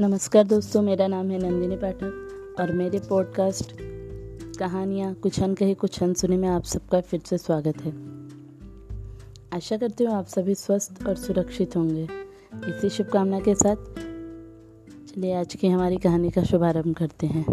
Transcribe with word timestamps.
नमस्कार 0.00 0.44
दोस्तों, 0.44 0.82
मेरा 0.82 1.06
नाम 1.06 1.30
है 1.30 1.38
नंदिनी 1.38 1.76
पाठक 1.76 2.56
और 2.60 2.72
मेरे 2.72 2.98
पॉडकास्ट 2.98 3.72
कहानियाँ, 4.58 5.14
कुछ 5.14 5.42
अन 5.42 5.54
कहे, 5.54 5.74
कुछ 5.74 6.02
अन 6.02 6.14
सुने 6.14 6.36
में 6.36 6.48
आप 6.48 6.64
सबका 6.64 7.00
फिर 7.00 7.20
से 7.26 7.38
स्वागत 7.38 7.80
है। 7.80 7.92
आशा 9.52 9.76
करती 9.76 10.04
हूँ 10.04 10.14
आप 10.14 10.26
सभी 10.26 10.54
स्वस्थ 10.54 11.06
और 11.06 11.14
सुरक्षित 11.14 11.76
होंगे। 11.76 12.08
इसी 12.68 12.88
शुभकामना 12.88 13.40
के 13.40 13.54
साथ 13.54 13.76
चलिए 15.06 15.34
आज 15.34 15.54
की 15.54 15.68
हमारी 15.68 15.96
कहानी 15.96 16.30
का 16.30 16.42
शुभारंभ 16.42 16.94
करते 16.94 17.26
हैं। 17.26 17.44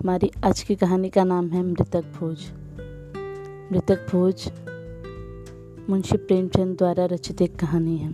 हमारी 0.00 0.30
आज 0.44 0.62
की 0.62 0.74
कहानी 0.74 1.10
का 1.10 1.24
नाम 1.24 1.50
है 1.50 1.62
मृतक 1.62 2.04
भोज। 2.20 2.46
मृतक 3.72 4.06
भोज 4.10 4.50
मुंशी 5.90 6.16
प्रेमचंद 6.16 6.76
द्वारा 6.78 7.04
रचित 7.04 7.42
एक 7.42 7.56
कहानी 7.56 7.96
है। 7.96 8.12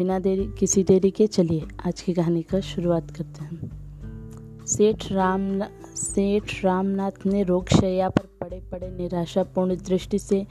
बिना 0.00 0.18
देरी, 0.18 0.44
किसी 0.58 0.82
देरी 0.84 1.10
के 1.10 1.26
चलिए। 1.26 1.66
आज 1.86 2.00
की 2.00 2.12
कहानी 2.14 2.42
का 2.42 2.60
शुरुआत 2.60 3.10
करते 3.10 3.44
हैं। 3.44 4.66
सेठ 4.66 5.12
राम, 5.12 5.62
सेठ 5.96 6.64
रामनाथ 6.64 7.26
ने 7.26 7.42
रोग 7.42 7.68
शैया 7.68 8.08
पर 8.08 8.26
पड़े 8.40 8.60
पड़े 8.60 8.88
निराशापूर्ण 8.90 9.76
दृष्टि 9.76 10.18
से 10.18 10.46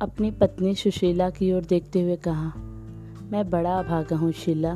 अपनी 0.00 0.30
पत्नी 0.30 0.74
सुशीला 0.74 1.28
की 1.30 1.52
ओर 1.52 1.64
देखते 1.64 2.02
हुए 2.02 2.16
कहा, 2.16 2.52
मैं 3.30 3.50
बड़ा 3.50 3.78
अभागा 3.78 4.16
हूँ 4.16 4.32
शीला। 4.32 4.74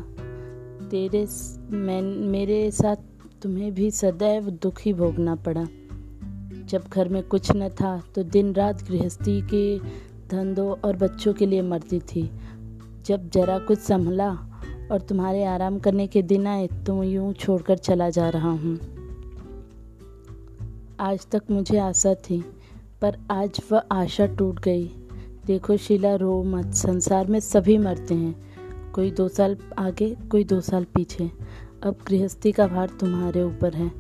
तेरे 0.91 1.27
मैं, 1.71 2.03
मेरे 2.03 2.71
साथ 2.71 2.97
तुम्हें 3.43 3.75
भी 3.75 3.91
सदैव 3.91 4.51
दुख 4.51 4.83
ही 4.83 4.93
भोगना 4.93 5.35
पड़ा। 5.37 5.67
जब 6.65 6.85
घर 6.89 7.09
में 7.09 7.23
कुछ 7.23 7.53
न 7.57 7.69
था 7.69 8.03
तो 8.15 8.23
दिन 8.23 8.53
रात 8.53 8.85
गृहस्थी 8.89 9.41
के 9.43 9.79
धंधों 10.29 10.71
और 10.85 10.97
बच्चों 10.97 11.35
के 11.35 11.47
लिए 11.47 11.63
मरती 11.63 12.01
थी। 12.01 12.31
जब 13.07 13.31
जरा 13.31 13.59
कुछ 13.59 13.79
संभला 13.79 14.31
और 14.93 15.01
तुम्हारे 15.01 15.45
आराम 15.45 15.79
करने 15.79 16.07
के 16.07 16.23
दिन 16.23 16.47
आए 16.47 16.67
तो 16.67 17.03
यूँ 17.03 17.33
छोड़कर 17.33 17.79
चला 17.79 18.11
जा 18.11 18.29
रहा 18.29 18.51
हूँ। 18.51 18.79
आज 21.01 21.27
तक 21.27 21.43
मुझे 21.51 21.79
आशा 21.79 22.15
थी, 22.15 22.45
पर 23.03 23.17
आज 23.31 23.61
वह 23.73 23.83
आशा 23.93 24.27
टूट 24.27 24.61
गई। 24.61 24.85
देखो 25.47 25.77
शीला, 25.77 26.15
रो 26.15 26.43
मत। 26.43 26.75
संसार 26.75 27.27
में 27.27 27.41
सभी 27.41 27.79
मरते 27.79 28.15
हैं। 28.15 28.35
कोई 28.93 29.11
दो 29.11 29.29
साल 29.29 29.57
आगे, 29.79 30.17
कोई 30.31 30.45
दो 30.45 30.61
साल 30.61 30.85
पीछे। 30.85 31.31
अब 31.83 31.97
गृहस्थी 32.09 32.53
का 32.53 32.67
भार 32.67 32.89
तुम्हारे 32.89 33.43
ऊपर 33.43 33.75
है। 33.75 33.91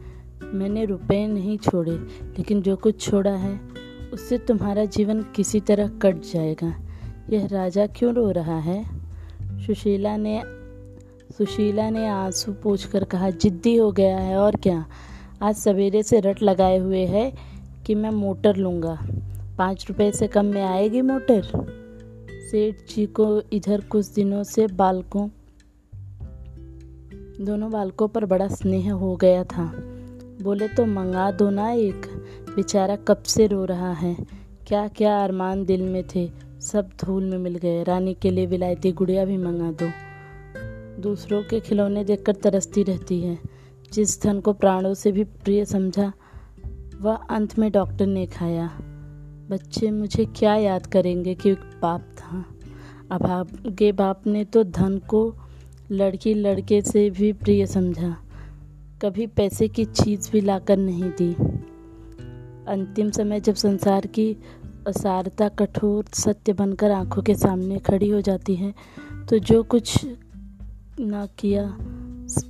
मैंने 0.45 0.85
रुपए 0.85 1.27
नहीं 1.27 1.59
छोड़े, 1.59 1.93
लेकिन 2.39 2.63
जो 2.63 2.77
कुछ 2.77 3.01
छोड़ा 3.01 3.31
है, 3.31 3.61
उससे 4.13 4.39
तुम्हारा 4.39 4.85
जीवन 4.85 5.23
किसी 5.23 5.61
तरह 5.61 5.89
कट 5.89 6.17
जाएगा। 6.17 6.90
यह 7.31 7.47
राजा 7.47 7.87
क्यों 7.87 8.15
रो 8.15 8.31
रहा 8.31 8.59
है? 8.59 8.85
सुशीला 9.67 10.17
ने 10.17 10.43
सुशीला 11.39 11.91
ने 11.91 12.09
आँसू 12.09 12.53
पूछ 12.53 12.85
कर 12.85 13.05
कहा, 13.05 13.31
जिद्दी 13.31 13.77
हो 13.77 13.93
गया 13.93 14.19
है, 14.19 14.37
और 14.37 14.57
क्या? 14.57 14.87
आज 15.43 15.55
सवेरे 15.55 16.03
से 16.03 16.21
रट 16.21 16.43
लगाए 16.43 16.79
हुए 16.79 17.07
है 17.07 17.33
कि 17.87 17.95
मैं 17.95 18.11
मोटर 18.11 18.57
लूँगा। 18.57 18.99
पाँच 19.59 19.87
रुपए 19.89 20.13
से 20.13 20.29
कम 20.29 20.45
में 20.45 20.63
आएगी 20.63 21.01
मोटर? 21.03 21.43
सेठ 22.51 22.95
जी 22.95 23.07
को 23.07 23.43
इधर 23.53 23.81
कुछ 23.81 24.07
दिनों 24.07 24.43
से 24.43 24.67
बालकों, 24.67 25.29
दोनों 27.41 27.71
बालकों 27.71 28.09
पर 28.09 28.25
बड़ा 28.25 28.49
स्नेह 28.49 28.93
हो 28.93 29.17
गया 29.17 29.45
था। 29.45 29.73
बोले 30.43 30.69
तो 30.69 30.87
मंगा 30.87 31.31
दो 31.31 31.51
ना 31.51 31.71
एक। 31.71 32.07
बेचारा 32.57 32.97
कब 32.97 33.23
से 33.23 33.47
रो 33.47 33.65
रहा 33.65 33.93
है? 33.93 34.17
क्या 34.67 34.89
क्या 34.89 35.25
अरमान 35.25 35.65
दिल 35.65 35.83
में 35.83 36.05
थे। 36.15 36.50
सब 36.61 36.91
धूल 37.05 37.25
में 37.25 37.39
मिल 37.39 37.57
गए। 37.57 37.83
रानी 37.83 38.15
के 38.15 38.31
लिए 38.31 38.47
विलायती 38.47 38.93
गुड़िया 38.93 39.25
भी 39.25 39.37
मंगा 39.37 39.73
दो। 39.73 39.91
दूसरों 41.03 41.43
के 41.43 41.61
खिलौने 41.61 42.05
देखकर 42.05 42.33
तरसती 42.33 42.83
रहती 42.83 43.21
है। 43.21 43.39
जिस 43.93 44.23
धन 44.23 44.41
को 44.41 44.53
प्राणों 44.53 44.95
से 44.95 45.13
भी 45.13 45.25
प्रिय 45.25 45.65
समझा, 45.65 46.13
वह 47.01 47.15
अंत 47.15 47.59
में 47.59 47.73
डॉक्टर 47.73 48.07
ने 48.07 48.27
खाया। 48.27 48.71
बच्चे, 49.51 49.91
मुझे 49.91 50.25
क्या 50.25 50.55
याद 50.55 50.87
करेंगे 50.87 51.35
कि 51.35 51.53
बाप 51.55 52.01
था। 52.01 52.45
अभागे 53.11 53.93
बाप 53.93 54.27
ने 54.27 54.45
तो 54.45 54.65
धन 54.65 54.99
को 54.99 55.35
लड़की 55.91 56.35
लड़के 56.35 56.83
से 56.83 57.11
भी 57.11 57.33
प्रिय 57.33 57.67
समझा। 57.67 58.17
कभी 59.03 59.27
पैसे 59.27 59.69
की 59.69 59.85
चीज़ 59.85 60.31
भी 60.31 60.41
लाकर 60.41 60.77
नहीं 60.77 61.05
दी। 61.05 61.35
अंतिम 62.69 63.11
समय 63.11 63.41
जब 63.41 63.55
संसार 63.55 64.07
की 64.07 64.37
असारता, 64.91 65.49
कठोर 65.49 66.05
सत्य 66.15 66.53
बनकर 66.53 66.91
आँखों 66.91 67.23
के 67.23 67.35
सामने 67.35 67.79
खड़ी 67.79 68.09
हो 68.09 68.21
जाती 68.21 68.55
है। 68.55 68.75
तो 69.29 69.39
जो 69.39 69.63
कुछ 69.63 70.07
ना 71.01 71.27
किया, 71.27 71.65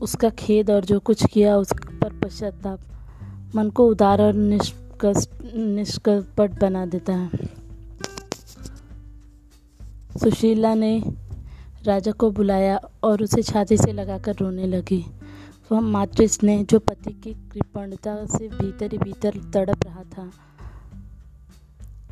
उसका 0.03 0.31
खेद 0.31 0.71
और 0.71 0.84
जो 0.84 1.01
कुछ 1.01 1.27
किया, 1.27 1.56
उस 1.56 1.73
पर 1.73 2.12
पश्चाताप 2.25 2.81
मन 3.55 3.71
को 3.71 3.87
उदार 3.87 4.23
और 4.23 4.33
निष्कष्ट 4.33 5.31
निष्कपट 5.55 6.61
बना 6.61 6.87
देता 6.87 7.12
है। 7.12 7.31
सुशीला 10.21 10.75
ने 10.75 11.03
राजा 11.84 12.12
को 12.12 12.31
बुलाया 12.31 12.81
और 13.03 13.22
उसे 13.22 13.43
छाती 13.43 13.77
से 13.77 13.93
लगाकर 13.93 14.37
रोने 14.37 14.67
लगी। 14.67 15.05
वह 15.72 15.81
मातृ 15.81 16.27
स्नेह, 16.27 16.62
जो 16.62 16.78
पति 16.78 17.12
की 17.12 17.33
कृपणता 17.53 18.27
से 18.27 18.49
भीतर 18.49 18.93
ही 18.93 18.99
भीतर 18.99 19.41
तड़प 19.55 19.84
रहा 19.87 20.03
था 20.03 20.31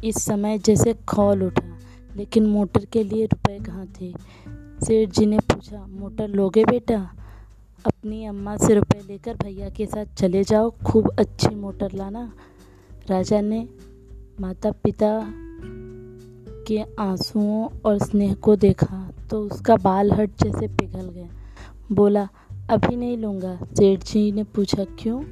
इस 0.05 0.23
समय 0.25 0.59
जैसे 0.59 0.95
खौल 1.09 1.43
उठा, 1.43 1.79
लेकिन 2.17 2.47
मोटर 2.47 2.85
के 2.85 3.03
लिए 3.03 3.27
रुपए 3.27 3.59
कहाँ 3.59 3.87
थे? 4.01 4.13
सेठ 4.85 5.11
जी 5.11 5.27
ने 5.27 5.39
पूछा, 5.39 5.87
मोटर 5.91 6.29
लोगे 6.29 6.65
बेटा? 6.65 6.99
अपनी 7.87 8.25
अम्मा 8.25 8.57
से 8.57 8.75
रुपए 8.75 9.01
लेकर 9.09 9.35
भैया 9.35 9.69
के 9.71 9.87
साथ 9.87 10.15
चले 10.15 10.43
जाओ, 10.45 10.71
खूब 10.87 11.11
अच्छी 11.19 11.55
मोटर 11.55 11.93
लाना। 11.93 12.33
राजा 13.11 13.41
ने 13.41 13.69
माता 14.41 14.71
पिता 14.71 15.11
के 16.67 16.83
आंसुओं 16.99 17.69
और 17.85 17.99
स्नेह 17.99 18.35
को 18.35 18.57
देखा 18.57 19.11
तो 19.31 19.41
उसका 19.43 19.77
बाल 19.77 20.13
हट 20.13 20.31
जैसे 20.43 20.69
पिघल 20.69 21.09
गया। 21.09 21.29
बोला, 21.93 22.29
अभी 22.71 22.97
नहीं 22.97 23.17
लूँगा। 23.19 23.59
सेठ 23.77 24.05
जी 24.05 24.31
ने 24.33 24.45
पूछा, 24.45 24.85
क्यों? 24.99 25.23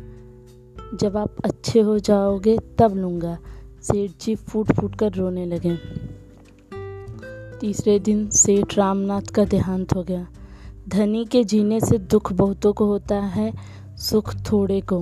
जब 0.96 1.16
आप 1.16 1.36
अच्छे 1.44 1.80
हो 1.80 1.98
जाओगे 1.98 2.56
तब 2.78 2.94
लूँगा। 2.96 3.38
सेठ 3.86 4.10
जी 4.20 4.34
फूट 4.34 4.72
फूट 4.72 4.94
कर 4.94 5.12
रोने 5.12 5.46
लगे। 5.46 5.76
तीसरे 7.60 7.98
दिन 7.98 8.28
सेठ 8.28 8.76
रामनाथ 8.78 9.22
का 9.22 9.44
देहांत 9.44 9.94
हो 9.94 10.02
गया। 10.02 10.26
धनी 10.88 11.24
के 11.24 11.44
जीने 11.44 11.80
से 11.80 11.98
दुख 11.98 12.32
बहुतों 12.32 12.72
को 12.72 12.86
होता 12.86 13.16
है, 13.16 13.52
सुख 13.96 14.34
थोड़े 14.34 14.80
को। 14.80 14.98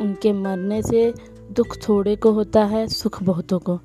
उनके 0.00 0.32
मरने 0.32 0.82
से 0.82 1.14
दुख 1.52 1.76
थोड़े 1.88 2.16
को 2.16 2.32
होता 2.32 2.64
है, 2.64 2.86
सुख 2.88 3.22
बहुतों 3.22 3.58
को। 3.58 3.78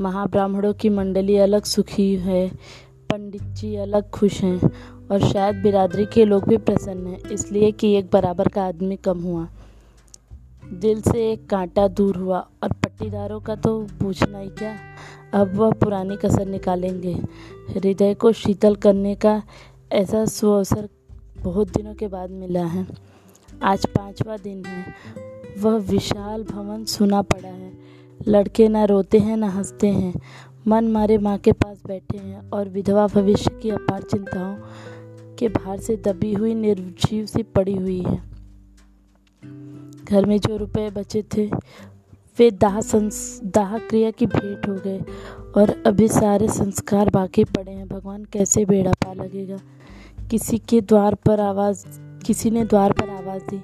महाब्राह्मणों 0.00 0.72
की 0.72 0.88
मंडली 0.88 1.36
अलग 1.36 1.64
सुखी 1.64 2.16
है, 2.16 2.48
पंडित 3.10 3.42
जी 3.42 3.74
अलग 3.76 4.10
खुश 4.10 4.42
हैं, 4.42 4.60
और 5.10 5.20
शायद 5.20 5.56
बिरादरी 5.56 6.06
के 6.06 6.24
लोग 6.24 6.48
भी 6.48 6.56
प्रसन्न 6.56 7.06
हैं, 7.06 7.18
इसलिए 7.30 7.70
कि 7.70 7.94
एक 7.94 8.10
बराबर 8.12 8.48
का 8.48 8.64
आदमी 8.64 8.96
कम 8.96 9.20
हुआ। 9.20 9.48
दिल 10.72 11.00
से 11.00 11.32
एक 11.32 11.50
कांटा 11.50 11.88
दूर 11.88 12.16
हुआ 12.16 12.38
और 12.62 12.72
पट्टीदारों 12.72 13.40
का 13.40 13.56
तो 13.56 13.80
पूछना 13.82 14.38
ही 14.38 14.48
क्या। 14.48 14.78
अब 15.34 15.54
वह 15.54 15.72
पुरानी 15.72 16.16
कसर 16.16 16.46
निकालेंगे। 16.46 17.12
हृदय 17.70 18.14
को 18.14 18.32
शीतल 18.32 18.74
करने 18.74 19.14
का 19.14 19.42
ऐसा 19.92 20.24
सुअवसर 20.24 20.88
बहुत 21.42 21.76
दिनों 21.76 21.94
के 21.94 22.08
बाद 22.08 22.30
मिला 22.30 22.64
है। 22.64 22.86
आज 23.62 23.86
पांचवा 23.86 24.36
दिन 24.36 24.64
है। 24.64 24.94
वह 25.60 25.76
विशाल 25.76 26.44
भवन 26.44 26.84
सुना 26.84 27.22
पड़ा 27.22 27.48
है। 27.48 27.72
लड़के 28.28 28.68
ना 28.68 28.84
रोते 28.84 29.18
हैं, 29.18 29.36
ना 29.36 29.48
हँसते 29.48 29.88
हैं। 29.88 30.20
मन 30.68 30.88
मारे 30.88 31.18
माँ 31.18 31.38
के 31.38 31.52
पास 31.52 31.82
बैठे 31.86 32.18
हैं 32.18 32.50
और 32.50 32.68
विधवा 32.68 33.06
भविष्य 33.06 33.50
की 33.62 33.70
अपार 33.70 34.02
चिंताओं 34.02 34.56
के 35.36 35.48
भार 35.48 35.78
से 35.78 35.96
दबी 35.96 36.32
हुई, 36.32 36.54
निर्जीव 36.54 37.26
सी 37.26 37.42
पड़ी 37.42 37.74
हुई 37.74 38.00
है। 38.00 38.38
घर 40.10 40.26
में 40.26 40.38
जो 40.40 40.56
रुपए 40.56 40.90
बचे 40.90 41.22
थे, 41.36 41.50
वे 42.38 42.50
दाह 42.50 42.80
संस, 42.80 43.40
दाह 43.44 43.78
क्रिया 43.78 44.10
की 44.10 44.26
भेंट 44.26 44.68
हो 44.68 44.74
गए 44.74 45.00
और 45.56 45.82
अभी 45.86 46.08
सारे 46.08 46.48
संस्कार 46.48 47.10
बाकी 47.10 47.44
पड़े 47.44 47.72
हैं। 47.72 47.88
भगवान 47.88 48.24
कैसे 48.24 48.64
बेड़ा 48.64 48.92
पा 48.92 49.12
लगेगा? 49.12 49.56
किसी 50.30 50.58
के 50.58 50.80
द्वार 50.80 51.14
पर 51.14 51.40
आवाज़, 51.40 51.86
किसी 52.26 52.50
ने 52.50 52.64
द्वार 52.64 52.92
पर 52.92 53.10
आवाज़ 53.10 53.42
दी। 53.42 53.60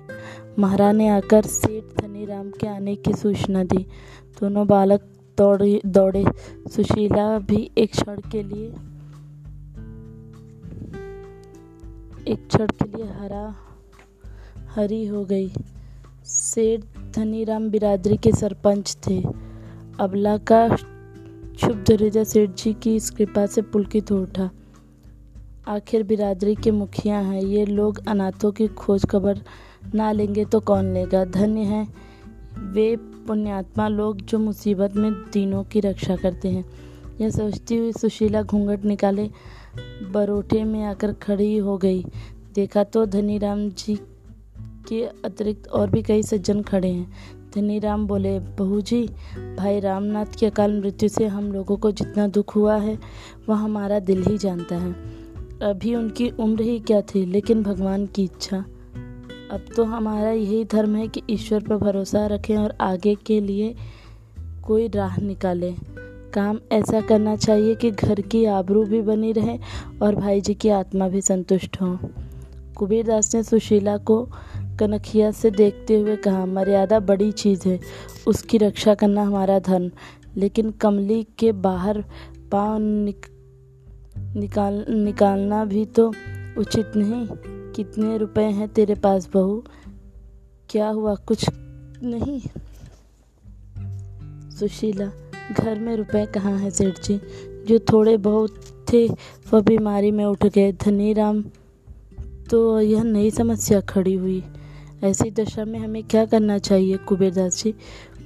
महाराज 0.59 0.97
ने 0.97 1.09
आकर 1.09 1.43
सेठ 1.43 1.85
धनीराम 2.01 2.51
के 2.51 2.67
आने 2.67 2.97
की 2.97 3.13
सूचना 3.13 3.65
दी। 3.65 3.87
दोनों 4.41 4.67
बालक 4.67 5.01
दौड़े 5.39 5.81
दौड़े। 5.87 6.25
सुशीला 6.69 7.39
भी 7.39 7.71
एक 7.79 7.93
क्षण 7.93 8.21
के 8.33 8.43
लिए, 8.43 8.67
एक 12.33 12.47
क्षण 12.49 12.67
के 12.67 12.97
लिए 12.97 13.07
हरा, 13.07 13.55
हरी 14.75 15.07
हो 15.07 15.25
गई। 15.25 15.53
सेठ 16.27 16.81
धनीराम 17.17 17.71
बिरादरी 17.71 18.17
के 18.17 18.33
सरपंच 18.33 18.97
थे। 19.07 19.23
अबला 20.01 20.37
का 20.37 20.69
क्षुब्ध 20.69 21.91
हृदय 21.91 22.25
सेठ 22.25 22.51
जी 22.51 22.73
की 22.73 22.97
इस 22.97 23.11
कृपा 23.11 23.47
से 23.47 23.63
पुलकित 23.63 24.11
हो 24.11 24.23
उठा। 24.23 24.51
आखिर 25.69 26.03
बिरादरी 26.03 26.55
के 26.55 26.71
मुखिया 26.71 27.19
हैं। 27.19 27.43
ये 27.43 27.67
लोग 27.67 28.09
अनाथों 28.09 28.53
की 28.53 28.67
खोज 28.67 29.05
खबर 29.05 29.41
ना 29.95 30.13
लेंगे 30.13 30.45
तो 30.45 30.61
कौन 30.61 30.95
लेगा? 30.95 31.25
धन्य 31.25 31.61
हैं। 31.61 31.95
वे 32.73 32.97
पुण्यात्मा 32.97 33.89
लोग 33.89 34.17
जो 34.17 34.39
मुसीबत 34.39 34.97
में 34.97 35.13
दीनों 35.13 35.65
की 35.65 35.81
रक्षा 35.81 36.17
करते 36.17 36.49
हैं। 36.49 36.65
यह 37.21 37.31
सोचती 37.31 37.77
हुई 37.77 37.93
सुशीला 37.93 38.43
घूंघट 38.43 38.85
निकाले 38.85 39.31
बरोठे 40.11 40.65
में 40.65 40.85
आकर 40.85 41.13
खड़ी 41.13 41.57
हो 41.57 41.79
गई। 41.79 42.05
देखा 42.55 42.85
तो 42.85 43.07
धनीराम 43.07 43.69
जी 43.69 43.99
के 44.89 45.03
अतिरिक्त 45.25 45.69
और 45.69 45.91
भी 45.91 46.03
कई 46.03 46.23
सज्जन 46.23 46.63
खड़े 46.63 46.89
हैं। 46.89 47.13
धनीराम 47.55 48.07
बोले 48.07 48.39
बहू 48.39 48.81
जी 48.81 49.03
भाई 49.59 49.81
रामनाथ 49.81 50.27
की 50.27 50.47
अकाल 50.47 50.81
मृत्यु 50.81 51.09
से 51.09 51.27
हम 51.27 51.53
लोगों 51.53 51.77
को 51.77 51.91
जितना 51.91 52.27
दुख 52.29 52.57
हुआ 52.57 52.77
है, 52.77 52.99
वह 53.49 53.57
हमारा 53.57 53.99
दिल 53.99 54.23
ही 54.25 54.39
जानता 54.39 54.77
है। 54.77 54.93
अभी 55.63 55.95
उनकी 55.95 56.31
उम्र 56.31 56.63
ही 56.63 56.79
क्या 56.79 57.01
थी, 57.01 57.27
लेकिन 57.27 57.63
भगवान 57.63 58.07
की 58.07 58.25
इच्छा। 58.25 58.65
अब 59.51 59.65
तो 59.77 59.85
हमारा 59.85 60.31
यही 60.31 60.65
धर्म 60.65 60.97
है 60.97 61.09
कि 61.09 61.23
ईश्वर 61.31 61.63
पर 61.63 61.77
भरोसा 61.77 62.27
रखें 62.27 62.57
और 62.57 62.77
आगे 62.81 63.15
के 63.15 63.41
लिए 63.41 63.75
कोई 64.65 64.89
राह 64.89 65.21
निकालें। 65.21 65.77
काम 66.35 66.59
ऐसा 66.73 67.01
करना 67.01 67.37
चाहिए 67.37 67.75
कि 67.75 67.91
घर 67.91 68.21
की 68.21 68.45
आबरू 68.45 68.85
भी 68.85 69.01
बनी 69.03 69.33
रहे 69.33 69.59
और 70.03 70.15
भाई 70.15 70.41
जी 70.41 70.55
की 70.55 70.69
आत्मा 70.69 71.09
भी 71.09 71.21
संतुष्ट 71.21 71.81
हो। 71.81 71.99
कुबीर 72.77 73.07
दास 73.07 73.35
ने 73.35 73.43
सुशीला 73.43 73.97
को 73.97 74.29
कनखिया 74.81 75.31
से 75.31 75.51
देखते 75.51 76.01
हुए 76.01 76.17
कहा 76.17 76.47
मर्यादा 76.47 77.01
बड़ी 77.01 77.33
चीज़ 77.33 77.69
है 77.69 77.81
उसकी 78.27 78.59
रक्षा 78.59 78.95
करना 78.95 79.23
हमारा 79.23 79.59
धर्म। 79.59 79.91
लेकिन 80.37 80.71
कमली 80.71 81.27
के 81.39 81.53
बाहर 81.53 82.05
पाँव 82.53 82.79
निक, 82.79 83.27
निकाल 84.19 84.87
निकालना 84.91 85.65
भी 85.65 85.85
तो 85.85 86.13
उचित 86.59 86.93
नहीं। 86.97 87.29
कितने 87.73 88.19
रुपए 88.19 88.43
हैं 88.43 88.69
तेरे 88.69 88.95
पास 88.95 89.29
बहू? 89.35 89.65
क्या 90.71 90.89
हुआ? 90.89 91.15
कुछ 91.15 91.47
नहीं। 92.03 92.41
सुशीला 94.51 95.13
घर 95.59 95.79
में 95.79 95.97
रुपए 95.97 96.27
कहाँ 96.27 96.59
हैं 96.59 96.71
सेठ 96.71 97.01
जी? 97.01 97.21
जो 97.69 97.79
थोड़े 97.79 98.17
बहुत 98.17 98.55
थे 98.93 99.09
वह 99.53 99.61
बीमारी 99.61 100.11
में 100.11 100.25
उठ 100.25 100.47
गए। 100.47 100.73
धनी 100.73 101.13
राम 101.13 101.45
तो 102.51 102.81
यह 102.81 103.03
नई 103.03 103.31
समस्या 103.31 103.81
खड़ी 103.81 104.15
हुई। 104.15 104.45
ऐसी 105.05 105.31
दशा 105.31 105.65
में 105.65 105.79
हमें 105.79 106.03
क्या 106.03 106.25
करना 106.25 106.59
चाहिए? 106.59 106.97
कुबेरदास 106.97 107.63
जी 107.63 107.75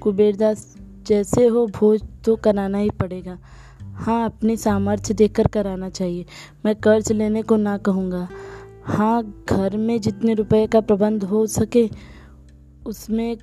कुबेरदास 0.01 0.75
जैसे 1.07 1.47
हो 1.47 1.67
भोज 1.67 2.03
तो 2.25 2.37
कराना 2.37 2.79
ही 2.79 2.91
पड़ेगा। 2.91 3.39
हाँ 3.95 4.25
अपनी 4.25 4.57
सामर्थ्य 4.57 5.15
देखकर 5.15 5.47
कराना 5.47 5.89
चाहिए। 5.89 6.25
मैं 6.65 6.75
कर्ज 6.77 7.13
लेने 7.13 7.43
को 7.43 7.57
ना 7.57 7.77
कहूँगा। 7.79 8.29
हाँ 8.85 9.45
घर 9.51 9.77
में 9.77 10.01
जितने 10.01 10.35
रुपए 10.35 10.67
का 10.67 10.81
प्रबंध 10.81 11.25
हो 11.25 11.47
सके, 11.47 11.89
उसमें 12.87 13.37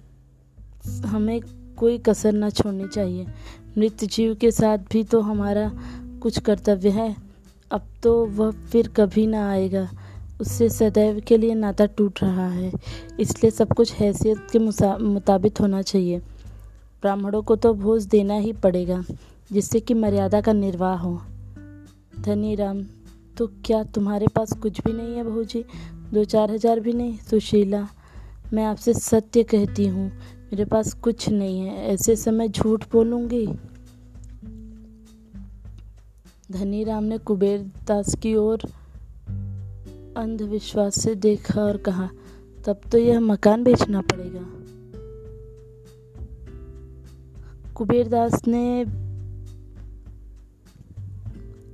हमें 1.05 1.39
कोई 1.77 1.97
कसर 1.97 2.33
ना 2.33 2.49
छोड़नी 2.49 2.87
चाहिए। 2.87 3.25
मृत 3.77 4.03
जीव 4.03 4.33
के 4.35 4.51
साथ 4.51 4.77
भी 4.91 5.03
तो 5.03 5.19
हमारा 5.21 5.71
कुछ 6.21 6.39
कर्तव्य 6.39 6.89
है। 6.89 7.15
अब 7.71 7.87
तो 8.03 8.25
वह 8.25 8.51
फिर 8.51 8.87
कभी 8.87 9.27
ना 9.27 9.49
आएगा। 9.51 9.87
उससे 10.41 10.69
सदैव 10.69 11.19
के 11.27 11.37
लिए 11.37 11.53
नाता 11.55 11.85
टूट 11.87 12.19
रहा 12.23 12.47
है। 12.49 12.71
इसलिए 13.19 13.51
सब 13.51 13.73
कुछ 13.73 13.93
हैसियत 13.93 14.47
के 14.51 14.59
मुताबिक 14.59 15.57
होना 15.57 15.81
चाहिए। 15.83 16.19
ब्राह्मणों 17.03 17.41
को 17.43 17.55
तो 17.55 17.73
भोज 17.75 18.05
देना 18.07 18.35
ही 18.35 18.53
पड़ेगा, 18.55 19.03
जिससे 19.51 19.79
कि 19.79 19.93
मर्यादा 19.93 20.41
का 20.41 20.53
निर्वाह 20.53 20.97
हो। 20.97 21.19
धनी 22.19 22.55
राम 22.55 22.83
तो 23.37 23.47
क्या 23.65 23.83
तुम्हारे 23.85 24.27
पास 24.35 24.53
कुछ 24.53 24.79
भी 24.81 24.93
नहीं 24.93 25.15
है 25.15 25.23
बहू 25.23 25.43
जी 25.43 25.63
दो 26.13 26.23
चार 26.25 26.51
हज़ार 26.51 26.79
भी 26.79 26.93
नहीं? 26.93 27.17
सुशीला, 27.19 27.87
मैं 28.53 28.65
आपसे 28.65 28.93
सत्य 28.93 29.43
कहती 29.43 29.85
हूँ, 29.87 30.07
मेरे 30.43 30.65
पास 30.65 30.93
कुछ 30.95 31.27
नहीं 31.29 31.59
है। 31.59 31.87
ऐसे 31.87 32.15
समय 32.15 32.49
झूठ 32.49 32.83
बोलूँगी? 32.91 33.45
धनी 36.51 36.83
राम 36.83 37.03
ने 37.03 37.17
कुबेर 37.19 37.59
दास 37.87 38.15
की 38.15 38.35
ओर 38.37 38.67
अंधविश्वास 40.17 40.99
से 40.99 41.15
देखा 41.15 41.61
और 41.61 41.77
कहा, 41.77 42.09
तब 42.65 42.81
तो 42.91 42.97
यह 42.97 43.19
मकान 43.19 43.63
बेचना 43.63 44.01
पड़ेगा। 44.01 44.45
कुबेर 47.73 48.07
दास 48.07 48.41
ने 48.47 48.81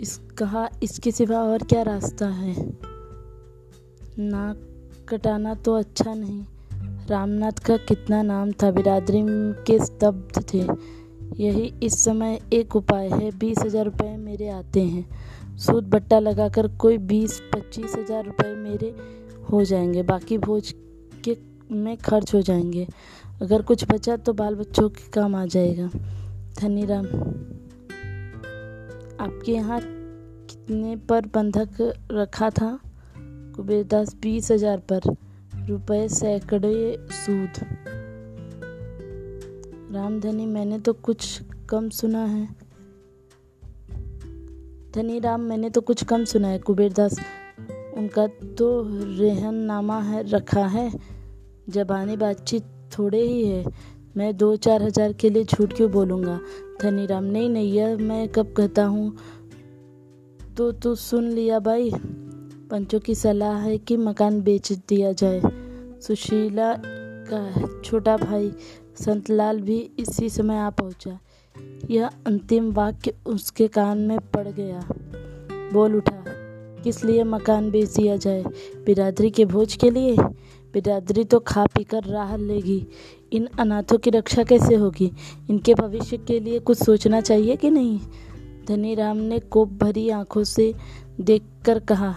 इस, 0.02 0.20
कहा, 0.38 0.70
इसके 0.84 1.12
सिवा 1.12 1.40
और 1.40 1.64
क्या 1.64 1.82
रास्ता 1.82 2.28
है? 2.28 2.56
नाक 4.20 4.68
कटाना 5.10 5.54
तो 5.56 5.74
अच्छा 5.74 6.14
नहीं। 6.14 6.44
रामनाथ 7.08 7.52
का 7.52 7.78
कितना 7.78 8.22
नाम 8.22 8.52
था, 8.52 8.72
बिरादरी 8.72 9.24
के 9.68 9.86
स्तब्ध 9.86 10.54
थे। 10.54 10.68
यही 11.44 11.74
इस 11.84 12.04
समय 12.04 12.40
एक 12.54 12.76
उपाय 12.76 13.10
है, 13.10 13.32
बीस 13.32 13.58
हज़ार 13.60 13.86
रुपये 13.86 14.18
मेरे 14.18 14.50
आते 14.50 14.82
हैं। 14.82 15.10
सूद 15.62 15.90
बट्टा 15.90 16.20
लगाकर 16.20 16.68
कोई 16.76 16.98
बीस, 16.98 17.40
पच्चीस 17.54 17.96
हज़ार 17.98 18.26
रुपये 18.26 18.54
मेरे 18.56 18.96
हो 19.52 19.64
जाएँगे। 19.64 20.04
बाकी 20.04 20.38
भोज 20.38 20.74
के 21.24 21.38
में 21.72 21.98
खर्च 21.98 22.34
हो 22.34 22.42
जाएँगे। 22.42 22.88
अगर 23.42 23.62
कुछ 23.62 23.84
बचा 23.92 24.16
तो 24.18 24.34
बाल 24.34 24.56
बच्चों 24.56 24.90
के 24.90 25.10
काम 25.10 25.36
आ 25.36 25.46
जाएगा। 25.46 25.90
धनी 26.60 26.86
राम 26.86 27.06
आपके 29.20 29.52
यहाँ 29.52 29.80
कितने 30.50 30.96
पर 30.96 31.26
बंधक 31.26 31.94
रखा 32.12 32.50
था? 32.50 32.80
कुबेरदास 33.56 34.16
बीस 34.16 34.52
हज़ार 34.52 34.82
पर। 34.92 35.16
रुपए 35.70 36.08
सैकड़े 36.08 37.08
सूद। 37.12 37.60
रामधनी, 39.94 40.46
मैंने 40.46 40.80
तो 40.80 40.94
कुछ 40.94 41.42
कम 41.70 41.90
सुना 41.90 42.26
है। 42.26 42.61
धनी 44.96 45.20
राम, 45.20 45.42
मैंने 45.42 45.70
तो 45.70 45.82
कुछ 45.82 46.04
कम 46.04 46.24
सुना 46.24 46.48
है। 46.48 46.60
कुबेरदास 46.60 47.20
उनका 47.98 48.28
तो 48.28 48.84
रेहन 49.20 49.56
नामा 49.56 50.00
है, 50.00 50.30
रखा 50.30 50.66
है। 50.66 50.92
जबानी 51.70 52.18
बातचीत 52.18 52.64
थोड़े 52.98 53.22
ही 53.22 53.46
है। 53.46 53.66
मैं 54.18 54.38
दो 54.38 54.56
चार 54.56 54.84
हज़ार 54.84 55.14
के 55.14 55.30
लिए 55.30 55.44
झूठ 55.44 55.74
क्यों 55.74 55.92
बोलूँगा? 55.92 56.40
धनी 56.82 57.06
राम, 57.06 57.24
नहीं 57.24 57.50
नहीं 57.50 57.96
मैं 57.96 58.30
कब 58.30 58.54
कहता 58.58 58.86
हूँ? 58.86 59.18
तो 60.58 60.72
तू 60.72 60.96
सुन 60.96 61.24
लिया 61.24 61.60
भाई। 61.60 61.92
पंचों 62.72 63.00
की 63.00 63.16
सलाह 63.16 63.58
है 63.58 63.78
कि 63.78 63.98
मकान 63.98 64.42
बेच 64.42 64.72
दिया 64.72 65.12
जाए। 65.12 65.42
सुशीला 66.02 66.76
का 67.32 67.68
छोटा 67.82 68.18
भाई 68.18 68.52
संतलाल 68.96 69.62
भी 69.62 69.92
इसी 70.00 70.30
समय 70.30 70.58
आ 70.58 70.70
पहुँचा। 70.70 71.20
यह 71.90 72.10
अंतिम 72.28 72.72
वाक्य 72.72 73.14
उसके 73.26 73.68
कान 73.68 73.98
में 73.98 74.20
पड़ 74.20 74.48
गया। 74.48 74.88
बोल 75.74 75.96
उठा, 75.96 76.24
किस 76.84 77.04
लिए 77.06 77.24
मकान 77.24 77.70
बेच 77.72 77.96
दिया 77.96 78.16
जाए? 78.18 78.44
बिरादरी 78.86 79.30
के 79.30 79.46
भोज 79.46 79.76
के 79.76 79.90
लिए? 79.90 80.16
बिरादरी 80.74 81.24
तो 81.24 81.40
खा 81.40 81.66
पी 81.66 81.84
कर 81.84 82.04
राह 82.04 82.36
लेगी। 82.38 82.88
इन 83.34 83.48
अनाथों 83.60 83.98
की 83.98 84.10
रक्षा 84.10 84.44
कैसे 84.44 84.76
होगी? 84.76 85.12
इनके 85.50 85.74
भविष्य 85.74 86.18
के 86.18 86.40
लिए 86.40 86.60
कुछ 86.60 86.84
सोचना 86.84 87.22
चाहिए 87.22 87.56
कि 87.56 87.70
नहीं? 87.70 88.00
धनी 88.68 88.96
राम 88.96 89.18
ने 89.18 89.40
कोप 89.40 89.70
भरी 89.70 90.10
आँखों 90.10 90.44
से 90.44 90.74
देखकर 91.22 91.80
कहा, 91.80 92.16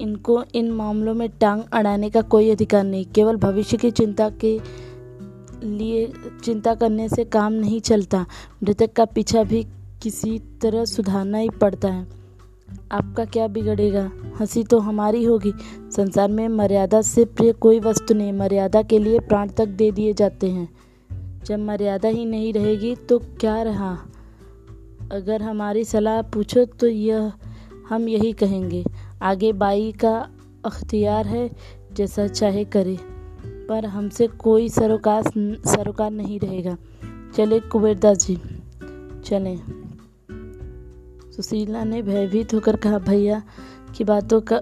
इनको 0.00 0.44
इन 0.54 0.70
मामलों 0.70 1.14
में 1.14 1.28
टांग 1.28 1.62
अड़ाने 1.72 2.10
का 2.10 2.22
कोई 2.22 2.50
अधिकार 2.50 2.84
नहीं, 2.84 3.04
केवल 3.04 3.36
भविष्य 3.36 3.76
की 3.76 3.90
चिंता 3.90 4.30
के 4.30 4.58
लिए 5.64 6.12
चिंता 6.44 6.74
करने 6.74 7.08
से 7.08 7.24
काम 7.24 7.52
नहीं 7.52 7.80
चलता। 7.80 8.26
मृतक 8.62 8.92
का 8.92 9.04
पीछा 9.04 9.42
भी 9.42 9.66
किसी 10.02 10.38
तरह 10.38 10.84
सुधारना 10.84 11.38
ही 11.38 11.48
पड़ता 11.48 11.88
है। 11.88 12.06
आपका 12.92 13.24
क्या 13.24 13.48
बिगड़ेगा? 13.48 14.10
हँसी 14.40 14.64
तो 14.64 14.78
हमारी 14.78 15.24
होगी। 15.24 15.52
संसार 15.90 16.28
में 16.28 16.48
मर्यादा 16.48 17.02
से 17.02 17.24
प्रिय 17.24 17.52
कोई 17.52 17.80
वस्तु 17.80 18.14
नहीं। 18.14 18.32
मर्यादा 18.32 18.82
के 18.82 18.98
लिए 18.98 19.18
प्राण 19.18 19.48
तक 19.48 19.66
दे 19.66 19.90
दिए 19.90 20.12
जाते 20.12 20.50
हैं। 20.50 20.68
जब 21.44 21.58
मर्यादा 21.58 22.08
ही 22.08 22.24
नहीं 22.24 22.52
रहेगी 22.52 22.96
तो 22.96 23.18
क्या 23.18 23.62
रहा? 23.62 23.98
अगर 25.12 25.42
हमारी 25.42 25.84
सलाह 25.84 26.22
पूछो 26.22 26.64
तो 26.64 26.86
यह 26.86 27.32
हम 27.88 28.08
यही 28.08 28.32
कहेंगे। 28.32 28.84
आगे 29.22 29.52
बाई 29.52 29.92
का 29.92 30.28
अख्तियार 30.64 31.26
है, 31.26 31.50
जैसा 31.92 32.26
चाहे 32.26 32.64
करे। 32.64 32.98
पर 33.70 33.86
हमसे 33.86 34.26
कोई 34.26 34.68
सरोकार 34.68 35.22
सरोकार 35.66 36.10
नहीं 36.10 36.40
रहेगा। 36.40 36.76
चले 37.36 37.60
कुबेरदास 37.60 38.26
जी, 38.26 38.36
चलें। 39.24 39.60
सुशीला 41.36 41.84
ने 41.84 42.02
भयभीत 42.02 42.54
होकर 42.54 42.76
कहा, 42.76 42.98
भैया, 42.98 43.42
की 43.96 44.04
बातों 44.04 44.40
का 44.40 44.60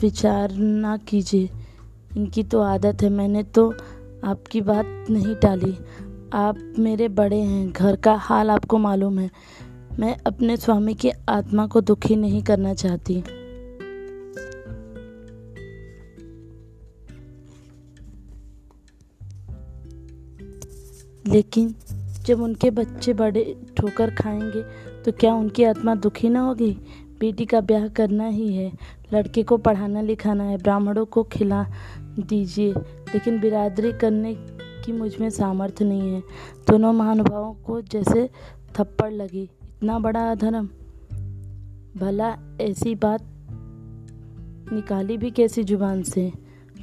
विचार 0.00 0.52
ना 0.52 0.96
कीजिए। 0.96 1.50
इनकी 2.16 2.42
तो 2.42 2.60
आदत 2.60 3.02
है, 3.02 3.08
मैंने 3.08 3.42
तो 3.42 3.74
आपकी 4.24 4.60
बात 4.60 5.06
नहीं 5.10 5.34
टाली। 5.34 5.78
आप 6.32 6.74
मेरे 6.78 7.08
बड़े 7.08 7.40
हैं, 7.40 7.72
घर 7.72 7.96
का 7.96 8.14
हाल 8.14 8.50
आपको 8.50 8.78
मालूम 8.78 9.18
है। 9.18 9.30
मैं 9.98 10.16
अपने 10.26 10.56
स्वामी 10.56 10.94
की 10.94 11.10
आत्मा 11.28 11.66
को 11.66 11.80
दुखी 11.80 12.16
नहीं 12.16 12.42
करना 12.42 12.74
चाहती। 12.74 13.24
लेकिन 21.28 21.74
जब 22.24 22.40
उनके 22.40 22.70
बच्चे 22.70 23.12
बड़े 23.12 23.56
ठोकर 23.76 24.10
खाएँगे 24.10 24.62
तो 25.02 25.12
क्या 25.12 25.34
उनकी 25.34 25.64
आत्मा 25.64 25.94
दुखी 25.94 26.28
ना 26.28 26.40
होगी? 26.40 26.70
बेटी 27.20 27.44
का 27.44 27.60
ब्याह 27.60 27.88
करना 27.88 28.26
ही 28.26 28.54
है। 28.54 28.72
लड़के 29.14 29.42
को 29.42 29.56
पढ़ाना 29.56 30.00
लिखाना 30.00 30.44
है, 30.44 30.56
ब्राह्मणों 30.58 31.04
को 31.04 31.22
खिला 31.22 31.66
दीजिए, 32.18 32.72
लेकिन 33.14 33.40
बिरादरी 33.40 33.92
करने 33.92 34.34
की 34.84 34.92
मुझमें 34.92 35.30
सामर्थ्य 35.30 35.84
नहीं 35.84 36.14
है। 36.14 36.20
दोनों 36.70 36.92
महानुभावों 36.92 37.54
को 37.54 37.80
जैसे 37.80 38.30
थप्पड़ 38.78 39.12
लगी, 39.12 39.42
इतना 39.42 39.98
बड़ा 39.98 40.30
अधर्म। 40.30 40.68
भला 41.96 42.58
ऐसी 42.60 42.94
बात 42.94 43.20
निकाली 44.72 45.16
भी 45.16 45.30
कैसी 45.30 45.64
ज़ुबान 45.64 46.02
से? 46.02 46.32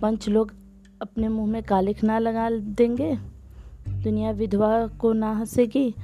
पंच 0.01 0.29
लोग 0.29 0.53
अपने 1.01 1.27
मुँह 1.27 1.47
में 1.47 1.63
कालिख 1.63 2.03
ना 2.03 2.19
लगा 2.19 2.49
देंगे? 2.49 3.34
दुनिया 4.05 4.31
विधवा 4.31 4.87
को 4.87 5.13
ना 5.13 5.31
हंसेगी, 5.31 5.95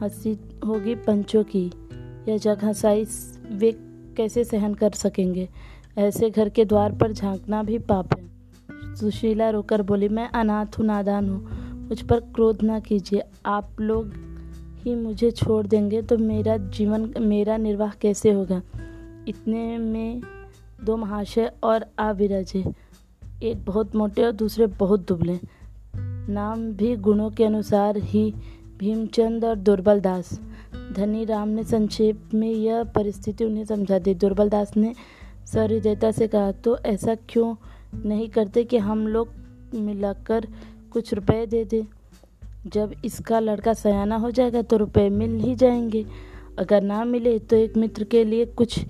हँसी 0.00 0.38
होगी 0.66 0.94
पंचों 0.94 1.44
की। 1.44 1.72
यह 2.28 2.38
जग 2.38 2.58
हंसाई 2.64 3.06
वे 3.50 3.72
कैसे 4.16 4.44
सहन 4.44 4.74
कर 4.74 4.90
सकेंगे? 4.90 5.48
ऐसे 5.98 6.30
घर 6.30 6.48
के 6.48 6.64
द्वार 6.64 6.92
पर 6.92 7.12
झांकना 7.12 7.62
भी 7.62 7.78
पाप 7.78 8.08
है। 8.18 8.30
सुशीला 8.94 9.50
रोकर 9.50 9.82
बोली, 9.82 10.08
मैं 10.08 10.28
अनाथ 10.28 10.66
हूँ, 10.78 10.86
नादान 10.86 11.28
हूँ। 11.28 11.48
मुझ 11.88 12.02
पर 12.02 12.20
क्रोध 12.20 12.62
ना 12.62 12.80
कीजिए। 12.80 13.22
आप 13.46 13.80
लोग 13.80 14.12
ही 14.78 14.94
मुझे 14.94 15.30
छोड़ 15.30 15.66
देंगे 15.66 16.02
तो 16.02 16.18
मेरा 16.18 16.56
जीवन, 16.56 17.14
मेरा 17.18 17.56
निर्वाह 17.56 17.90
कैसे 17.90 18.32
होगा? 18.32 18.62
इतने 19.28 19.78
में 19.78 20.22
दो 20.84 20.96
महाशय 20.96 21.52
और 21.62 21.86
आ 21.98 22.10
विराजे 22.10 22.64
एक 23.42 23.64
बहुत 23.64 23.96
मोटे 23.96 24.24
और 24.24 24.32
दूसरे 24.32 24.66
बहुत 24.66 25.08
दुबले। 25.08 25.61
नाम 26.28 26.72
भी 26.72 26.96
गुणों 26.96 27.30
के 27.30 27.44
अनुसार 27.44 27.96
ही 27.96 28.34
भीमचंद 28.78 29.44
और 29.44 29.56
दुर्बल 29.56 30.00
दास। 30.00 30.40
धनी 30.96 31.24
राम 31.24 31.48
ने 31.48 31.64
संक्षेप 31.64 32.30
में 32.34 32.50
यह 32.50 32.84
परिस्थिति 32.84 33.44
उन्हें 33.44 33.64
समझा 33.64 33.98
दी। 33.98 34.14
दुर्बल 34.14 34.48
दास 34.48 34.76
ने 34.76 34.94
सहृदयता 35.46 36.10
से 36.10 36.28
कहा 36.28 36.52
तो 36.52 36.78
ऐसा 36.78 37.14
क्यों 37.14 37.54
नहीं 38.04 38.28
करते 38.28 38.64
कि 38.64 38.78
हम 38.78 39.06
लोग 39.08 39.28
मिलाकर 39.74 40.46
कुछ 40.92 41.14
रुपए 41.14 41.46
दे 41.46 41.64
दें? 41.64 41.84
जब 42.66 42.94
इसका 43.04 43.40
लड़का 43.40 43.72
सयाना 43.74 44.16
हो 44.16 44.30
जाएगा 44.30 44.62
तो 44.62 44.76
रुपए 44.76 45.08
मिल 45.08 45.38
ही 45.40 45.54
जाएँगे। 45.54 46.06
अगर 46.58 46.82
ना 46.82 47.04
मिले 47.04 47.38
तो 47.38 47.56
एक 47.56 47.76
मित्र 47.76 48.04
के 48.04 48.24
लिए 48.24 48.46
कुछ 48.46 48.80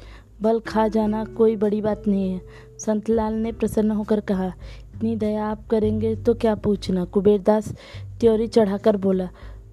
बल 0.43 0.59
खा 0.61 0.87
जाना 0.89 1.25
कोई 1.37 1.57
बड़ी 1.57 1.81
बात 1.81 2.07
नहीं 2.09 2.31
है। 2.31 2.41
संतलाल 2.79 3.35
ने 3.35 3.53
प्रसन्न 3.53 3.91
होकर 3.91 4.21
कहा, 4.23 4.47
इतनी 4.95 5.15
दया 5.17 5.47
आप 5.47 5.67
करेंगे 5.69 6.15
तो 6.17 6.35
क्या 6.35 6.55
पूछना? 6.57 7.05
कुबेरदास 7.07 7.73
त्योरी 8.21 8.47
चढ़ाकर 8.49 8.97
बोला, 8.97 9.29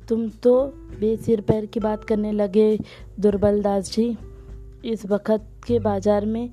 तुम 0.10 0.28
तो 0.44 0.54
बेसिर 1.00 1.42
पैर 1.42 1.66
की 1.66 1.80
बात 1.80 2.04
करने 2.04 2.32
लगे, 2.32 2.78
दुर्बल 3.20 3.62
दास। 3.62 3.92
जी 3.92 4.16
इस 4.86 5.06
वक्त 5.06 5.46
के 5.68 5.80
बाज़ार 5.80 6.26
में 6.26 6.50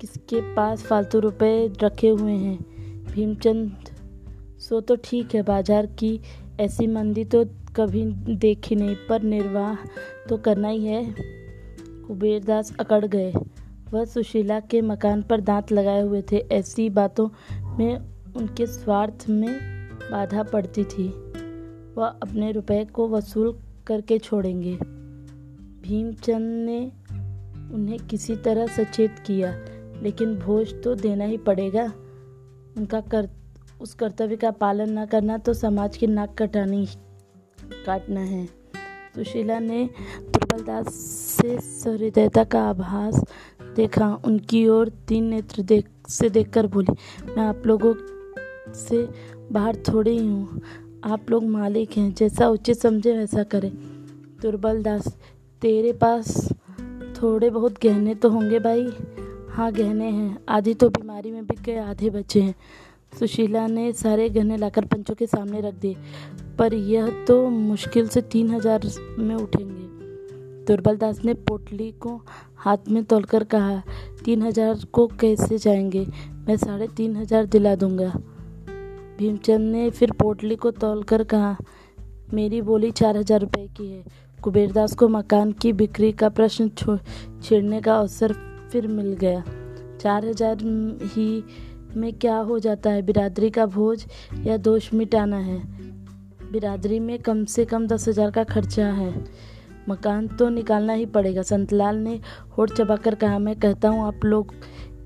किसके 0.00 0.40
पास 0.54 0.82
फालतू 0.82 1.18
रुपए 1.20 1.70
रखे 1.82 2.08
हुए 2.08 2.32
हैं? 2.32 2.58
भीमचंद, 3.06 3.88
सो 4.60 4.80
तो 4.80 4.96
ठीक 5.04 5.34
है, 5.34 5.42
बाज़ार 5.42 5.86
की 5.98 6.20
ऐसी 6.60 6.86
मंदी 6.86 7.24
तो 7.24 7.44
कभी 7.76 8.04
देखी 8.36 8.74
नहीं, 8.74 8.94
पर 9.08 9.22
निर्वाह 9.24 9.74
तो 10.28 10.36
करना 10.36 10.68
ही 10.68 10.86
है। 10.86 11.04
कुबेरदास 12.08 12.72
अकड़ 12.80 13.04
गए। 13.06 13.32
वह 13.92 14.04
सुशीला 14.04 14.60
के 14.60 14.80
मकान 14.80 15.22
पर 15.22 15.40
दांत 15.40 15.72
लगाए 15.72 16.02
हुए 16.02 16.22
थे। 16.32 16.36
ऐसी 16.52 16.88
बातों 16.90 17.28
में 17.78 17.98
उनके 18.36 18.66
स्वार्थ 18.66 19.24
में 19.28 19.58
बाधा 20.10 20.42
पड़ती 20.42 20.84
थी। 20.84 21.08
वह 21.96 22.06
अपने 22.06 22.52
रुपए 22.52 22.84
को 22.84 23.08
वसूल 23.08 23.58
करके 23.86 24.18
छोड़ेंगे। 24.18 24.74
भीमचंद 25.82 26.66
ने 26.66 26.80
उन्हें 27.74 27.98
किसी 27.98 28.36
तरह 28.36 28.66
सचेत 28.66 29.18
किया, 29.26 29.52
लेकिन 30.02 30.34
भोज 30.36 30.74
तो 30.82 30.94
देना 30.94 31.24
ही 31.24 31.36
पड़ेगा। 31.36 31.84
उनका 32.76 33.00
कर, 33.00 33.28
उस 33.80 33.94
कर्तव्य 33.94 34.36
का 34.36 34.50
पालन 34.50 34.98
न 34.98 35.06
करना 35.06 35.38
तो 35.38 35.54
समाज 35.54 35.96
की 35.96 36.06
नाक 36.06 36.42
कटानी, 36.42 36.86
काटना 37.86 38.20
है। 38.20 38.46
सुशीला 39.14 39.58
ने 39.58 39.88
दुर्बलदास 40.58 40.94
से 41.40 41.58
सहृदयता 41.60 42.42
का 42.44 42.62
आभास 42.68 43.20
देखा। 43.76 44.06
उनकी 44.24 44.66
ओर 44.68 44.88
तीन 45.08 45.24
नेत्र 45.24 45.62
देख, 45.62 45.88
से 46.08 46.28
देखकर 46.28 46.66
बोली, 46.66 46.94
मैं 47.36 47.42
आप 47.42 47.62
लोगों 47.66 47.94
से 48.74 49.06
बाहर 49.52 49.76
थोड़ी 49.88 50.10
ही 50.10 50.26
हूँ। 50.26 50.60
आप 51.04 51.30
लोग 51.30 51.44
मालिक 51.44 51.96
हैं। 51.96 52.12
जैसा 52.14 52.48
उचित 52.48 52.76
समझे 52.76 53.16
वैसा 53.16 53.42
करें। 53.42 53.70
दुर्बल 54.42 54.82
दास, 54.82 55.08
तेरे 55.62 55.92
पास 55.92 56.48
थोड़े 57.22 57.50
बहुत 57.50 57.78
गहने 57.82 58.14
तो 58.14 58.28
होंगे 58.28 58.58
भाई? 58.58 58.86
हाँ 59.50 59.72
गहने 59.72 60.10
हैं। 60.10 60.38
आधी 60.48 60.74
तो 60.74 60.88
बीमारी 60.88 61.30
में 61.30 61.46
बिक 61.46 61.62
गए, 61.62 61.76
आधे 61.76 62.10
बचे 62.10 62.40
हैं। 62.40 62.54
सुशीला 63.18 63.66
ने 63.66 63.92
सारे 63.92 64.28
गहने 64.28 64.56
लाकर 64.56 64.84
पंचों 64.84 65.14
के 65.14 65.26
सामने 65.26 65.60
रख 65.60 65.74
दिए। 65.74 65.96
पर 66.58 66.74
यह 66.74 67.24
तो 67.28 67.48
मुश्किल 67.48 68.08
से 68.08 68.20
तीन 68.22 68.50
हज़ार 68.50 68.88
में 69.18 69.34
उठेंगे। 69.34 69.87
दुर्बल 70.68 70.96
दास 70.96 71.20
ने 71.24 71.34
पोटली 71.34 71.90
को 71.92 72.14
हाथ 72.56 72.88
में 72.88 73.02
तोलकर 73.04 73.44
कहा, 73.44 73.82
तीन 74.24 74.42
हज़ार 74.42 74.84
को 74.92 75.06
कैसे 75.20 75.58
जाएँगे? 75.58 76.06
मैं 76.48 76.56
साढ़े 76.56 76.86
तीन 76.96 77.16
हज़ार 77.16 77.46
दिला 77.46 77.74
दूँगा। 77.74 78.12
भीमचंद 79.18 79.72
ने 79.72 79.88
फिर 79.90 80.12
पोटली 80.12 80.56
को 80.56 80.70
तोलकर 80.70 81.24
कहा, 81.24 81.56
मेरी 82.34 82.60
बोली 82.62 82.90
चार 82.90 83.16
हज़ार 83.16 83.40
रुपये 83.40 83.66
की 83.68 83.90
है। 83.90 84.04
कुबेरदास 84.38 84.94
को 84.94 85.08
मकान 85.08 85.52
की 85.52 85.72
बिक्री 85.72 86.12
का 86.12 86.28
प्रश्न 86.28 86.68
छेड़ने 87.42 87.80
का 87.80 87.96
अवसर 87.96 88.32
फिर 88.72 88.86
मिल 88.86 89.12
गया। 89.14 89.42
चार 90.00 90.26
हज़ार 90.26 90.58
ही 91.14 91.44
में 91.96 92.12
क्या 92.12 92.36
हो 92.38 92.58
जाता 92.58 92.90
है? 92.90 93.02
बिरादरी 93.02 93.50
का 93.50 93.66
भोज 93.66 94.06
या 94.44 94.56
दोष 94.56 94.92
मिटाना 94.94 95.38
है? 95.38 95.60
बिरादरी 96.52 96.98
में 97.00 97.18
कम 97.18 97.44
से 97.44 97.64
कम 97.64 97.86
दस 97.86 98.08
हज़ार 98.08 98.30
का 98.30 98.44
खर्चा 98.44 98.86
है। 98.86 99.12
मकान 99.88 100.26
तो 100.28 100.48
निकालना 100.48 100.92
ही 100.92 101.06
पड़ेगा। 101.06 101.42
संतलाल 101.42 101.96
ने 101.96 102.20
होठ 102.58 102.72
चबाकर 102.72 103.14
कहा, 103.14 103.38
मैं 103.38 103.58
कहता 103.60 103.88
हूँ, 103.88 104.06
आप 104.06 104.24
लोग 104.24 104.54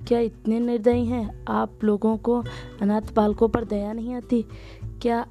क्या 0.09 0.19
इतने 0.19 0.59
निर्दयी 0.61 1.05
हैं? 1.07 1.45
आप 1.49 1.85
लोगों 1.85 2.17
को 2.17 2.43
अनाथ 2.83 3.15
बालकों 3.15 3.49
पर 3.49 3.65
दया 3.65 3.93
नहीं 3.93 4.15
आती? 4.15 4.45
क्या 5.03 5.27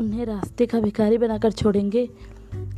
उन्हें 0.00 0.24
रास्ते 0.26 0.66
का 0.66 0.80
भिखारी 0.80 1.18
बनाकर 1.18 1.52
छोड़ेंगे? 1.52 2.08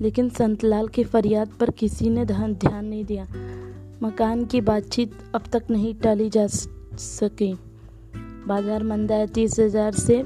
लेकिन 0.01 0.29
संतलाल 0.29 0.89
की 0.89 1.05
फरियाद 1.05 1.49
पर 1.61 1.71
किसी 1.71 2.11
ने 2.11 2.25
ध्यान 2.25 2.85
नहीं 2.85 3.05
दिया। 3.05 3.27
मकान 4.03 4.45
की 4.45 4.61
बातचीत 4.61 5.13
अब 5.35 5.43
तक 5.53 5.71
नहीं 5.71 5.95
टाली 5.95 6.29
जा 6.31 6.47
सकी। 6.47 7.53
बाज़ार 8.47 8.83
मंदा 8.83 9.15
है 9.15 9.27
तीस 9.27 9.59
हज़ार 9.61 9.93
से 9.93 10.23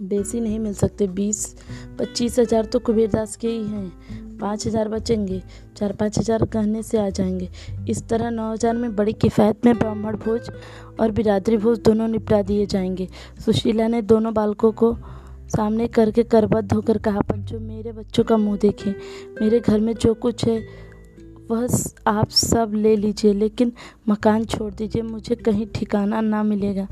बेसी 0.00 0.40
नहीं 0.40 0.58
मिल 0.58 0.74
सकते। 0.74 1.06
बीस, 1.06 1.56
पच्चीस 1.98 2.38
हज़ार 2.38 2.64
तो 2.64 2.78
कुबेरदास 2.78 3.36
के 3.36 3.48
ही 3.48 3.66
हैं। 3.66 4.27
पाँच 4.40 4.66
हज़ार 4.66 4.88
बचेंगे, 4.88 5.42
चार 5.76 5.92
पाँच 5.92 6.18
हज़ार 6.18 6.44
कहने 6.44 6.82
से 6.82 6.98
आ 6.98 7.08
जाएँगे। 7.10 7.48
इस 7.88 8.06
तरह 8.08 8.30
नौ 8.30 8.52
हज़ार 8.52 8.76
में 8.76 8.96
बड़ी 8.96 9.12
किफ़ायत 9.12 9.66
में 9.66 9.78
ब्राह्मण 9.78 10.16
भोज 10.16 10.50
और 11.00 11.10
बिरादरी 11.10 11.56
भोज 11.56 11.78
दोनों 11.78 12.08
निपटा 12.08 12.42
दिए 12.42 12.66
जाएँगे। 12.66 13.08
सुशीला 13.44 13.88
ने 13.88 14.02
दोनों 14.02 14.34
बालकों 14.34 14.72
को 14.72 14.96
सामने 15.56 15.86
करके 15.88 16.22
करबद्ध 16.22 16.72
होकर 16.72 16.98
कहा, 16.98 17.20
पंचो, 17.20 17.58
मेरे 17.58 17.92
बच्चों 17.92 18.24
का 18.24 18.36
मुँह 18.36 18.56
देखें। 18.56 18.92
मेरे 19.40 19.60
घर 19.60 19.80
में 19.80 19.94
जो 19.94 20.14
कुछ 20.14 20.44
है, 20.44 20.88
वह 21.50 21.66
आप 22.06 22.30
सब 22.30 22.72
ले 22.74 22.96
लीजिए, 22.96 23.32
लेकिन 23.32 23.72
मकान 24.08 24.44
छोड़ 24.44 24.72
दीजिए, 24.74 25.02
मुझे 25.02 25.34
कहीं 25.34 25.66
ठिकाना 25.74 26.20
ना 26.20 26.42
मिलेगा। 26.42 26.86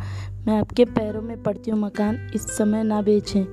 मैं 0.47 0.59
आपके 0.59 0.85
पैरों 0.85 1.23
में 1.23 1.43
पड़ती 1.43 1.71
हूँ, 1.71 1.81
मकान 1.81 2.31
इस 2.35 2.43
समय 2.43 2.83
ना 2.83 3.03
बेचें। 3.03 3.45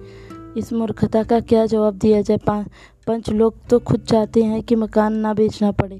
इस 0.57 0.73
मूर्खता 0.73 1.23
का 1.23 1.39
क्या 1.39 1.65
जवाब 1.65 1.93
दिया 1.93 2.21
जाए? 2.21 2.37
पंच 3.07 3.29
लोग 3.29 3.55
तो 3.69 3.79
खुद 3.79 4.01
चाहते 4.01 4.43
हैं 4.43 4.61
कि 4.63 4.75
मकान 4.75 5.13
ना 5.13 5.33
बेचना 5.33 5.71
पड़े। 5.71 5.99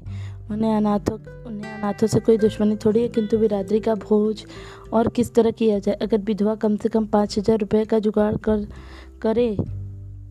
उन्हें 0.50 0.74
अनाथों 0.76 1.18
उन्हें 1.46 1.70
अनाथों 1.72 2.06
से 2.06 2.20
कोई 2.20 2.38
दुश्मनी 2.38 2.76
थोड़ी 2.76 3.02
है, 3.02 3.08
किंतु 3.08 3.38
बिरादरी 3.38 3.80
का 3.80 3.94
भोज 3.94 4.44
और 4.92 5.08
किस 5.08 5.34
तरह 5.34 5.50
किया 5.50 5.78
जाए? 5.78 5.94
अगर 6.02 6.18
विधवा 6.20 6.54
कम 6.54 6.76
से 6.76 6.88
कम 6.88 7.06
पाँच 7.06 7.38
हज़ार 7.38 7.58
रुपये 7.58 7.84
का 7.84 7.98
जुगाड़ 7.98 8.36
कर, 8.38 8.66
करे 9.22 9.56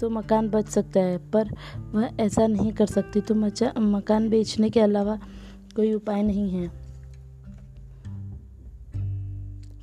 तो 0.01 0.10
मकान 0.10 0.50
बच 0.50 0.68
सकता 0.68 1.00
है, 1.00 1.18
पर 1.32 1.50
वह 1.94 2.10
ऐसा 2.20 2.48
नहीं 2.48 2.72
कर 2.74 2.86
सकती। 2.88 3.22
तो 3.22 3.36
मचा, 3.36 3.72
मकान 3.80 4.30
बेचने 4.30 4.70
के 4.70 4.80
अलावा 4.80 5.20
कोई 5.75 5.94
उपाय 5.94 6.24
नहीं 6.24 6.50
है। 6.51 6.72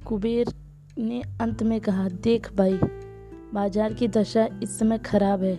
कुबेर 0.07 0.53
ने 0.99 1.23
अंत 1.41 1.63
में 1.63 1.81
कहा, 1.81 2.09
देख 2.09 2.55
भाई, 2.55 2.79
बाज़ार 3.55 3.95
की 3.95 4.09
दशा 4.09 4.49
इस 4.63 4.79
समय 4.79 4.99
खराब 4.99 5.43
है। 5.43 5.59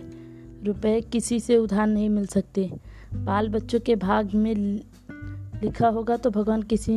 रुपए 0.64 1.00
किसी 1.02 1.40
से 1.40 1.56
उधार 1.56 1.86
नहीं 1.86 2.08
मिल 2.10 2.26
सकते। 2.26 2.70
बाल 3.14 3.48
बच्चों 3.48 3.80
के 3.80 3.96
भाग 3.96 4.34
में 4.34 4.54
लिखा 5.62 5.88
होगा 5.88 6.16
तो 6.16 6.30
भगवान 6.30 6.62
किसी 6.62 6.92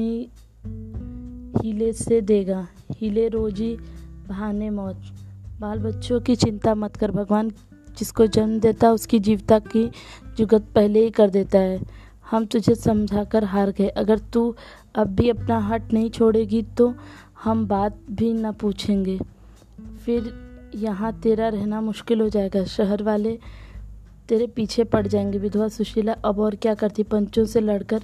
हीले 1.55 1.91
से 1.93 2.21
देगा। 2.21 2.67
हीले 2.91 3.27
रोजी 3.27 3.75
बहाने 4.27 4.69
मौत 4.69 5.01
बाल 5.59 5.79
बच्चों 5.79 6.19
की 6.21 6.35
चिंता 6.35 6.75
मत 6.75 6.95
कर। 6.95 7.11
भगवान 7.11 7.51
जिसको 7.97 8.25
जन्म 8.27 8.59
देता 8.59 8.91
उसकी 8.91 9.19
जीवता 9.19 9.59
की 9.59 9.89
जुगत 10.37 10.65
पहले 10.75 11.03
ही 11.03 11.09
कर 11.09 11.29
देता 11.29 11.59
है। 11.59 11.79
हम 12.31 12.45
तुझे 12.45 12.75
समझा 12.75 13.23
कर 13.23 13.43
हार 13.43 13.71
गए। 13.71 13.87
अगर 13.87 14.19
तू 14.19 14.55
अब 14.95 15.07
भी 15.07 15.29
अपना 15.29 15.59
हट 15.59 15.93
नहीं 15.93 16.09
छोड़ेगी 16.09 16.61
तो 16.77 16.93
हम 17.43 17.67
बात 17.67 17.99
भी 18.11 18.33
न 18.33 18.51
पूछेंगे। 18.51 19.19
फिर 20.05 20.33
यहाँ 20.75 21.19
तेरा 21.19 21.47
रहना 21.47 21.81
मुश्किल 21.81 22.21
हो 22.21 22.29
जाएगा, 22.29 22.63
शहर 22.63 23.03
वाले 23.03 23.39
तेरे 24.29 24.47
पीछे 24.47 24.83
पड़ 24.83 25.07
जाएँगे। 25.07 25.37
विधवा 25.37 25.67
सुशीला, 25.67 26.13
अब 26.13 26.39
और 26.39 26.55
क्या 26.55 26.73
करती? 26.73 27.03
पंचों 27.03 27.45
से 27.45 27.59
लड़कर 27.59 28.01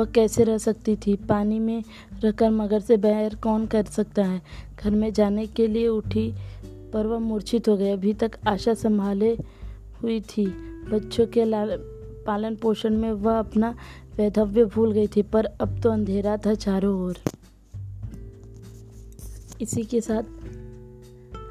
वह 0.00 0.04
कैसे 0.04 0.44
रह 0.44 0.58
सकती 0.58 0.96
थी? 0.96 1.16
पानी 1.16 1.58
में 1.58 1.84
रखकर 2.24 2.50
मगर 2.50 2.80
से 2.80 2.96
बैर 2.96 3.34
कौन 3.34 3.66
कर 3.66 3.84
सकता 3.84 4.24
है? 4.24 4.42
घर 4.80 4.90
में 4.90 5.12
जाने 5.12 5.46
के 5.46 5.66
लिए 5.66 5.88
उठी, 5.88 6.34
पर 6.92 7.06
वह 7.06 7.18
मूर्छित 7.18 7.68
हो 7.68 7.76
गया 7.76 7.92
अभी 7.92 8.14
तक 8.14 8.32
आशा 8.46 8.74
संभाले 8.74 9.38
हुई 10.02 10.20
थी। 10.20 10.46
बच्चों 10.90 11.26
के 11.26 11.44
लाल 11.44 11.76
पालन 12.26 12.56
पोषण 12.56 12.96
में 12.96 13.12
वह 13.12 13.38
अपना 13.38 13.74
वैधव्य 14.16 14.64
भूल 14.64 14.92
गई 14.92 15.06
थी, 15.06 15.22
पर 15.22 15.44
अब 15.44 15.80
तो 15.80 15.90
अंधेरा 15.90 16.36
था 16.36 16.54
चारों 16.54 17.02
ओर। 17.02 17.16
इसी 19.60 19.82
के 19.82 20.00
साथ 20.00 20.22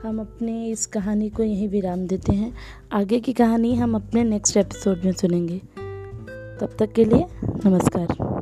हम 0.03 0.19
अपने 0.19 0.69
इस 0.69 0.85
कहानी 0.85 1.29
को 1.29 1.43
यहीं 1.43 1.67
विराम 1.67 2.07
देते 2.07 2.33
हैं। 2.33 2.53
आगे 2.91 3.19
की 3.19 3.33
कहानी 3.33 3.75
हम 3.75 3.95
अपने 3.95 4.23
नेक्स्ट 4.23 4.57
एपिसोड 4.57 5.01
में 5.05 5.11
सुनेंगे। 5.11 5.57
तब 6.59 6.69
तक 6.79 6.91
के 6.93 7.05
लिए 7.05 7.25
नमस्कार। 7.65 8.40